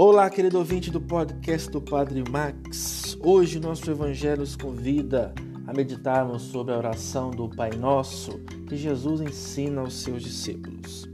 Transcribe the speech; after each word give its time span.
Olá, 0.00 0.30
querido 0.30 0.58
ouvinte 0.58 0.92
do 0.92 1.00
podcast 1.00 1.68
do 1.72 1.80
Padre 1.80 2.22
Max. 2.30 3.18
Hoje 3.20 3.58
nosso 3.58 3.90
evangelho 3.90 4.42
nos 4.42 4.54
convida 4.54 5.34
a 5.66 5.72
meditarmos 5.72 6.42
sobre 6.42 6.72
a 6.72 6.78
oração 6.78 7.32
do 7.32 7.48
Pai 7.48 7.70
Nosso 7.70 8.38
que 8.68 8.76
Jesus 8.76 9.20
ensina 9.20 9.80
aos 9.80 9.94
seus 9.94 10.22
discípulos. 10.22 11.04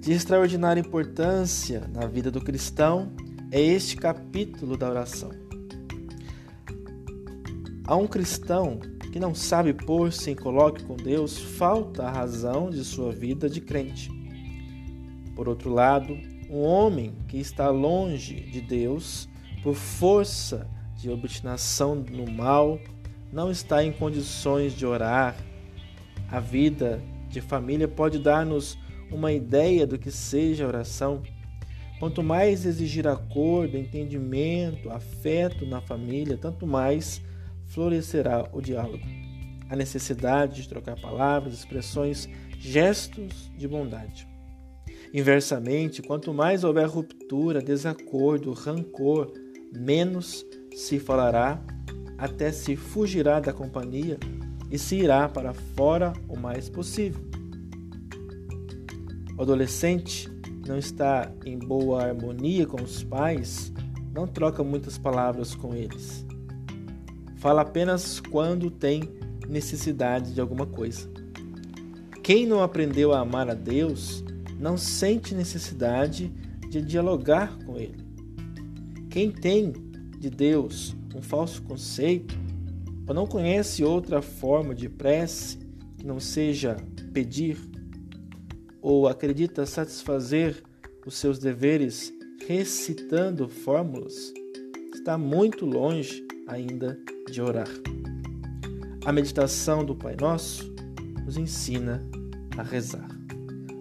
De 0.00 0.12
extraordinária 0.12 0.82
importância 0.82 1.88
na 1.94 2.06
vida 2.06 2.30
do 2.30 2.42
cristão 2.42 3.10
é 3.50 3.58
este 3.58 3.96
capítulo 3.96 4.76
da 4.76 4.90
oração. 4.90 5.30
A 7.86 7.96
um 7.96 8.06
cristão 8.06 8.80
que 9.14 9.18
não 9.18 9.34
sabe 9.34 9.72
pôr-se 9.72 10.30
em 10.30 10.36
coloque 10.36 10.84
com 10.84 10.94
Deus, 10.94 11.38
falta 11.38 12.02
a 12.02 12.10
razão 12.10 12.68
de 12.68 12.84
sua 12.84 13.12
vida 13.12 13.48
de 13.48 13.62
crente. 13.62 14.10
Por 15.34 15.48
outro 15.48 15.72
lado, 15.72 16.33
um 16.54 16.62
homem 16.62 17.12
que 17.26 17.36
está 17.36 17.68
longe 17.68 18.36
de 18.36 18.60
Deus, 18.60 19.28
por 19.60 19.74
força 19.74 20.68
de 20.96 21.10
obstinação 21.10 21.96
no 21.96 22.30
mal, 22.30 22.78
não 23.32 23.50
está 23.50 23.82
em 23.82 23.90
condições 23.90 24.72
de 24.72 24.86
orar. 24.86 25.36
A 26.30 26.38
vida 26.38 27.02
de 27.28 27.40
família 27.40 27.88
pode 27.88 28.20
dar-nos 28.20 28.78
uma 29.10 29.32
ideia 29.32 29.84
do 29.84 29.98
que 29.98 30.12
seja 30.12 30.66
oração. 30.66 31.24
Quanto 31.98 32.22
mais 32.22 32.64
exigir 32.64 33.08
acordo, 33.08 33.76
entendimento, 33.76 34.90
afeto 34.90 35.66
na 35.66 35.80
família, 35.80 36.38
tanto 36.38 36.68
mais 36.68 37.20
florescerá 37.66 38.48
o 38.52 38.60
diálogo. 38.60 39.04
A 39.68 39.74
necessidade 39.74 40.62
de 40.62 40.68
trocar 40.68 41.00
palavras, 41.00 41.54
expressões, 41.54 42.28
gestos 42.60 43.50
de 43.56 43.66
bondade. 43.66 44.33
Inversamente, 45.14 46.02
quanto 46.02 46.34
mais 46.34 46.64
houver 46.64 46.88
ruptura, 46.88 47.62
desacordo, 47.62 48.52
rancor, 48.52 49.32
menos 49.72 50.44
se 50.74 50.98
falará, 50.98 51.62
até 52.18 52.50
se 52.50 52.74
fugirá 52.74 53.38
da 53.38 53.52
companhia 53.52 54.18
e 54.72 54.76
se 54.76 54.96
irá 54.96 55.28
para 55.28 55.54
fora 55.54 56.12
o 56.28 56.36
mais 56.36 56.68
possível. 56.68 57.22
O 59.38 59.42
adolescente 59.42 60.28
não 60.66 60.76
está 60.76 61.30
em 61.46 61.60
boa 61.60 62.02
harmonia 62.02 62.66
com 62.66 62.82
os 62.82 63.04
pais, 63.04 63.72
não 64.12 64.26
troca 64.26 64.64
muitas 64.64 64.98
palavras 64.98 65.54
com 65.54 65.76
eles. 65.76 66.26
Fala 67.36 67.62
apenas 67.62 68.18
quando 68.18 68.68
tem 68.68 69.08
necessidade 69.48 70.34
de 70.34 70.40
alguma 70.40 70.66
coisa. 70.66 71.08
Quem 72.20 72.46
não 72.46 72.64
aprendeu 72.64 73.12
a 73.12 73.20
amar 73.20 73.48
a 73.48 73.54
Deus 73.54 74.24
não 74.64 74.78
sente 74.78 75.34
necessidade 75.34 76.32
de 76.70 76.80
dialogar 76.80 77.58
com 77.66 77.76
Ele. 77.76 78.02
Quem 79.10 79.30
tem 79.30 79.74
de 80.18 80.30
Deus 80.30 80.96
um 81.14 81.20
falso 81.20 81.60
conceito, 81.60 82.34
ou 83.06 83.14
não 83.14 83.26
conhece 83.26 83.84
outra 83.84 84.22
forma 84.22 84.74
de 84.74 84.88
prece 84.88 85.58
que 85.98 86.06
não 86.06 86.18
seja 86.18 86.78
pedir, 87.12 87.58
ou 88.80 89.06
acredita 89.06 89.66
satisfazer 89.66 90.62
os 91.04 91.14
seus 91.14 91.38
deveres 91.38 92.10
recitando 92.48 93.46
fórmulas, 93.46 94.32
está 94.94 95.18
muito 95.18 95.66
longe 95.66 96.26
ainda 96.46 96.98
de 97.30 97.42
orar. 97.42 97.68
A 99.04 99.12
meditação 99.12 99.84
do 99.84 99.94
Pai 99.94 100.16
Nosso 100.18 100.74
nos 101.22 101.36
ensina 101.36 102.02
a 102.56 102.62
rezar. 102.62 103.13